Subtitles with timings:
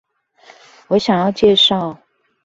[0.87, 1.95] 我想要介紹